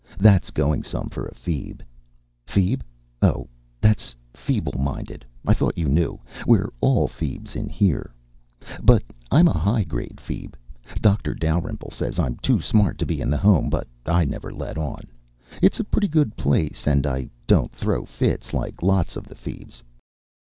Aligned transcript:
That's 0.17 0.49
going 0.49 0.81
some 0.81 1.09
for 1.09 1.27
a 1.27 1.33
feeb. 1.35 1.81
Feeb? 2.47 2.81
Oh, 3.21 3.47
that's 3.79 4.15
feeble 4.33 4.79
minded. 4.79 5.23
I 5.45 5.53
thought 5.53 5.77
you 5.77 5.87
knew. 5.87 6.19
We're 6.47 6.73
all 6.81 7.07
feebs 7.07 7.55
in 7.55 7.69
here. 7.69 8.11
But 8.81 9.03
I'm 9.29 9.47
a 9.47 9.53
high 9.53 9.83
grade 9.83 10.17
feeb. 10.17 10.55
Dr. 11.01 11.35
Dalrymple 11.35 11.91
says 11.91 12.17
I'm 12.17 12.37
too 12.37 12.59
smart 12.61 12.97
to 12.97 13.05
be 13.05 13.21
in 13.21 13.29
the 13.29 13.37
Home, 13.37 13.69
but 13.69 13.87
I 14.07 14.25
never 14.25 14.51
let 14.51 14.75
on. 14.75 15.03
It's 15.61 15.79
a 15.79 15.83
pretty 15.83 16.07
good 16.07 16.35
place. 16.35 16.87
And 16.87 17.05
I 17.05 17.29
don't 17.45 17.71
throw 17.71 18.03
fits 18.03 18.53
like 18.55 18.81
lots 18.81 19.15
of 19.15 19.25
the 19.27 19.35
feebs. 19.35 19.83